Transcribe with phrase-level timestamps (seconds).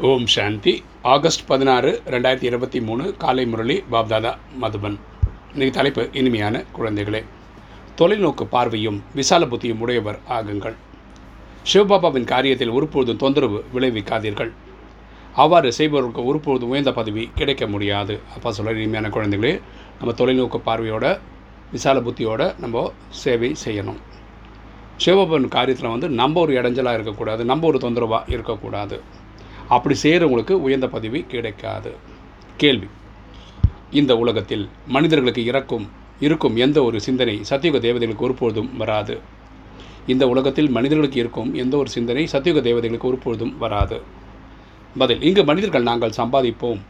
[0.00, 0.84] ஓம் சாந்தி.
[1.02, 4.98] August பதினாறு ரெண்டாயிரத்தி இருபத்தி மூணு காலை முரளி பாப்தாதா மதுபன்.
[5.52, 7.24] இன்னைக்கு தலைப்பு இனிமையான குழந்தைகளே.
[7.96, 10.74] தொலைநோக்கு பார்வையும் விசால புத்தியும் உடையவர் ஆகுங்கள்.
[11.72, 14.50] சிவபாபாவின் காரியத்தில் ஒருபொழுதும் தொந்தரவு விளைவிக்காதீர்கள்.
[15.34, 18.20] அவ்வாறு செய்பவர்களுக்கு ஒருபொழுதும் உயர்ந்த பதவி கிடைக்க முடியாது.
[18.34, 19.60] அப்பா சொல்ல இனிமையான குழந்தைகளே
[19.98, 21.18] நம்ம தொலைநோக்கு பார்வையோட
[21.72, 23.96] விசால புத்தியோட நம்ம சேவை செய்யணும்.
[24.96, 29.20] சிவபாபன் காரியத்தில் வந்து நம்ம ஒரு இடைஞ்சலாக இருக்கக்கூடாது நம்ம ஒரு தொந்தரவாக இருக்கக்கூடாது.
[29.74, 31.90] அப்படி செய்கிறவங்களுக்கு உயர்ந்த பதவி கிடைக்காது.
[32.62, 32.88] கேள்வி.
[34.00, 34.64] இந்த உலகத்தில்
[34.96, 35.86] மனிதர்களுக்கு இறக்கும்
[36.26, 39.14] இருக்கும் எந்த ஒரு சிந்தனை சத்தியுக தேவதைகளுக்கு ஒருபொழுதும் வராது.
[40.12, 43.98] இந்த உலகத்தில் மனிதர்களுக்கு இருக்கும் எந்த ஒரு சிந்தனை சத்தியுக தேவதைகளுக்கு ஒருபொழுதும் வராது.
[44.98, 45.22] பதில்.
[45.28, 46.80] இங்கு மனிதர்கள் நாங்கள் சம்பாதிப்போம்.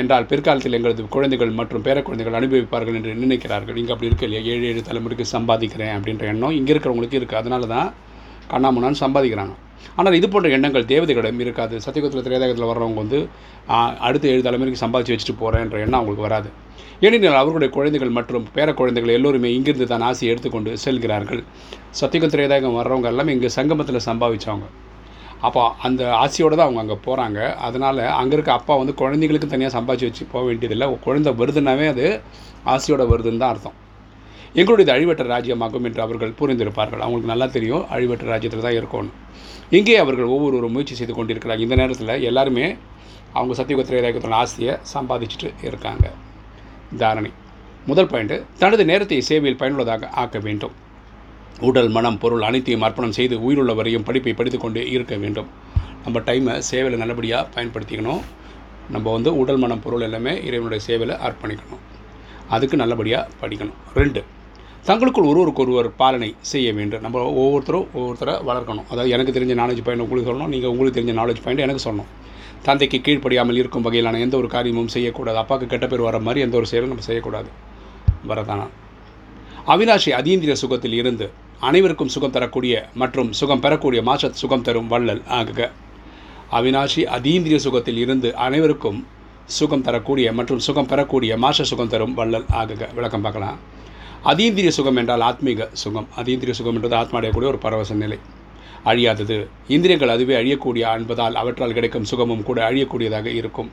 [0.00, 3.78] என்றால் பிற்காலத்தில் எங்களது குழந்தைகள் மற்றும் பேரக்குழந்தைகள் அனுபவிப்பார்கள் என்று நினைக்கிறார்கள்.
[3.80, 4.42] இங்கே அப்படி இருக்க இல்லையா?
[4.52, 7.90] ஏழு ஏழு தலைமுறைக்கு சம்பாதிக்கிறேன் அப்படின்ற எண்ணம் இங்கே இருக்கிறவங்களுக்கு இருக்குது அதனால தான்
[8.52, 9.54] கண்ணாமுன்னான்னு சம்பாதிக்கிறாங்க.
[9.98, 11.74] ஆனால் இது போன்ற எண்ணங்கள் தேவதைகளிடம் இருக்காது.
[11.86, 13.18] சத்தியகுத்தில் திரேதகத்தில் வர்றவங்க வந்து
[14.08, 16.50] அடுத்த ஏழு தலைமுறைக்கு சம்பாதிச்சு வச்சுட்டு போகிறேன்ற எண்ணம் அவங்களுக்கு வராது.
[17.06, 21.42] ஏனெனில் அவர்களுடைய குழந்தைகள் மற்றும் பேர குழந்தைகள் எல்லோருமே இங்கிருந்து தான் ஆசையை எடுத்துக்கொண்டு செல்கிறார்கள்.
[22.00, 24.68] சத்தியகுல் திரேதாகம் வர்றவங்க எல்லாமே இங்கே சங்கமத்தில் சம்பாதிச்சவங்க.
[25.46, 27.38] அப்போ அந்த ஆசையோடு தான் அவங்க அங்கே போகிறாங்க
[27.68, 30.88] அதனால் அங்கே இருக்க அப்பா வந்து குழந்தைங்களுக்கு தனியாக சம்பாதிச்சு வச்சு போக வேண்டியதில்லை.
[31.06, 32.06] குழந்தை வருதுன்னாவே அது
[32.74, 33.76] ஆசையோட வருதுன்னு தான் அர்த்தம்.
[34.60, 37.02] எங்களுடைய அழிவற்ற ராஜ்யமாகும் என்று அவர்கள் புரிந்திருப்பார்கள்.
[37.04, 39.14] அவங்களுக்கு நல்லா தெரியும் அழிவற்ற ராஜ்யத்தில் தான் இருக்கணும்
[39.76, 41.62] இங்கே அவர்கள் ஒவ்வொருவரும் முயற்சி செய்து கொண்டிருக்கிறாங்க.
[41.66, 42.66] இந்த நேரத்தில் எல்லாருமே
[43.36, 46.06] அவங்க சத்தியுகத்திர ராஜ்யத்தோட ஆசையை சம்பாதிச்சுட்டு இருக்காங்க.
[47.02, 47.30] தாரணை.
[47.86, 50.74] முதல் பாயிண்ட்டு தனது நேரத்தை சேவையில் பயனுள்ளதாக ஆக்க வேண்டும்.
[51.68, 55.48] உடல் மனம் பொருள் அனைத்தையும் அர்ப்பணம் செய்து உயிருள்ள வரையும் படிப்பை படித்துக்கொண்டே இருக்க வேண்டும்.
[56.04, 58.22] நம்ம டைமை சேவையில் நல்லபடியாக பயன்படுத்திக்கணும்.
[58.94, 61.82] நம்ம வந்து உடல் மனம் பொருள் எல்லாமே இறைவனுடைய சேவையில் அர்ப்பணிக்கணும்.
[62.54, 63.80] அதுக்கு நல்லபடியாக படிக்கணும்.
[64.00, 64.22] ரெண்டு
[64.86, 67.02] தங்களுக்குள் ஒருவருக்கு ஒருவர் பாலனை செய்ய வேண்டும்.
[67.04, 68.86] நம்ம ஒவ்வொருத்தரும் ஒவ்வொருத்தரை வளர்க்கணும்.
[68.92, 72.08] அதாவது எனக்கு தெரிஞ்ச நாலேஜ் பாயிண்ட் உங்களுக்கு சொல்லணும் நீங்கள் உங்களுக்கு தெரிஞ்ச நாலேஜ் பாயிண்ட் எனக்கு சொல்லணும்.
[72.66, 75.38] தந்தைக்கு கீழ்ப்படியாமல் இருக்கும் வகையிலான எந்த ஒரு காரியமும் செய்யக்கூடாது.
[75.42, 77.50] அப்பாவுக்கு கெட்ட பேர் வர மாதிரி எந்த ஒரு செயலும் நம்ம செய்யக்கூடாது.
[78.30, 78.66] வரதானா?
[79.72, 81.28] அவினாஷி அதீந்திரிய சுகத்தில் இருந்து
[81.68, 85.60] அனைவருக்கும் சுகம் தரக்கூடிய மற்றும் சுகம் பெறக்கூடிய மாற்ற சுகம் தரும் வள்ளல் ஆகுக.
[86.58, 88.98] அவினாஷி அதீந்திரிய சுகத்தில் இருந்து அனைவருக்கும்
[89.58, 92.82] சுகம் தரக்கூடிய மற்றும் சுகம் பெறக்கூடிய மாச சுகம் தரும் வள்ளல் ஆகுக.
[92.98, 93.60] விளக்கம் பார்க்கலாம்.
[94.30, 96.06] அதீந்திரிய சுகம் என்றால் ஆத்மீக சுகம்.
[96.20, 98.18] அதீந்திரிய சுகம் என்றது ஆத்மாடையக்கூடிய ஒரு பரவச நிலை.
[98.90, 99.36] அழியாதது.
[99.74, 103.70] இந்திரியங்கள் அதுவே அழியக்கூடிய என்பதால் அவற்றால் கிடைக்கும் சுகமும் கூட அழியக்கூடியதாக இருக்கும்.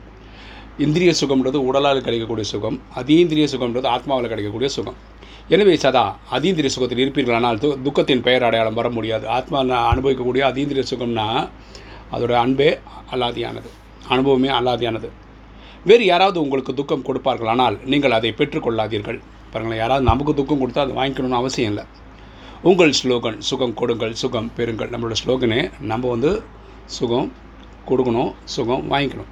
[0.84, 2.76] இந்திரிய சுகம்ன்றது உடலால் கிடைக்கக்கூடிய சுகம்.
[3.00, 4.98] அதீந்திரிய சுகம்ன்றது ஆத்மாவில் கிடைக்கக்கூடிய சுகம்.
[5.54, 6.04] எனவே சதா
[6.36, 9.24] அதீந்திரிய சுகத்தில் இருப்பீர்களானால் து துக்கத்தின் பெயர் அடையாளம் வர முடியாது.
[9.38, 9.58] ஆத்மா
[9.92, 11.26] அனுபவிக்கக்கூடிய அதீந்திரிய சுகம்னா
[12.14, 12.70] அதோட அன்பே
[13.14, 13.68] அல்லாதியானது
[14.14, 15.08] அனுபவமே அல்லாதியானது
[15.88, 19.20] வேறு யாராவது உங்களுக்கு துக்கம் கொடுப்பார்களானால் நீங்கள் அதை பெற்றுக்கொள்ளாதீர்கள்.
[19.52, 21.84] பாருங்களேன் யாராவது நமக்கு துக்கம் கொடுத்தா அதை வாங்கிக்கணும்னு அவசியம் இல்லை.
[22.62, 24.90] உங்கள் ஸ்லோகன் சுகம் கொடுங்கள் சுகம் பெறுங்கள்.
[24.94, 26.30] நம்மளோட ஸ்லோகனே நம்ம வந்து
[26.98, 27.28] சுகம்
[27.88, 29.30] கொடுக்கணும் சுகம் வாங்கிக்கணும்.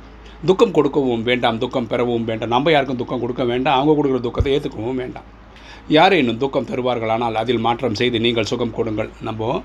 [0.49, 2.53] துக்கம் கொடுக்கவும் வேண்டாம் துக்கம் பெறவும் வேண்டாம்.
[2.55, 5.28] நம்ம யாருக்கும் துக்கம் கொடுக்க வேண்டாம் அவங்க கொடுக்குற துக்கத்தை ஏற்றுக்கவும் வேண்டாம்.
[5.97, 9.11] யாரேனும் இன்னும் துக்கம் தருவார்களானால் அதில் மாற்றம் செய்து நீங்கள் சுகம் கொடுங்கள்.
[9.29, 9.61] நம்ம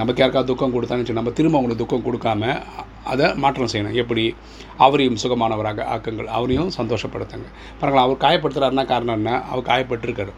[0.00, 2.42] நமக்கு யாருக்காவது துக்கம் கொடுத்தான்னு சொல்லி நம்ம திரும்ப அவங்களுக்கு துக்கம் கொடுக்காம
[3.12, 3.96] அதை மாற்றம் செய்யணும்.
[4.02, 4.24] எப்படி?
[4.84, 6.28] அவரையும் சுகமானவராக ஆக்குங்கள்.
[6.36, 7.48] அவரையும் சந்தோஷப்படுத்துங்க
[7.80, 9.32] பாருங்களா அவர் காயப்படுத்துகிறாருன்னா காரணம் என்ன?
[9.50, 10.32] அவர் காயப்பட்டிருக்காரு.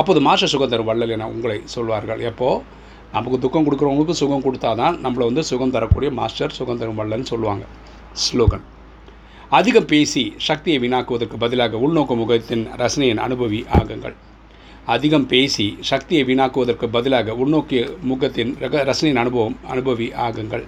[0.00, 2.20] அப்போது மாஷ சுகம் தரும் வள்ளல் என உங்களை சொல்வார்கள்.
[2.30, 2.80] எப்போது
[3.14, 7.64] நமக்கு துக்கம் கொடுக்குறவங்களுக்கு சுகம் கொடுத்தா தான் நம்மளை வந்து சுகம் தரக்கூடிய மாஸ்டர் சுகம் தரும் வள்ளல்னு சொல்லுவாங்க.
[8.24, 8.64] ஸ்லோகன்.
[9.58, 14.16] அதிகம் பேசி சக்தியை வீணாக்குவதற்கு பதிலாக உள்நோக்கு முகத்தின் ரசனையின் அனுபவி ஆகுங்கள்.
[14.86, 20.64] அதிகம் பேசி சக்தியை வீணாக்குவதற்கு பதிலாக உள்நோக்கிய முகத்தின் ரக ரசனையின் அனுபவம் அனுபவி ஆகுங்கள்.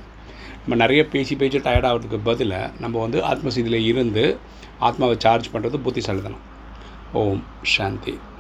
[0.61, 4.37] நம்ம நிறைய பேசி பேசி டயர்ட் ஆகிறதுக்கு பதிலாக நம்ம வந்து ஆத்மசீதியில் இருந்து
[4.79, 6.41] ஆத்மாவை சார்ஜ் பண்ணுறது புத்திசாலித்தனம்.
[7.13, 8.19] ஓம் சாந்தி.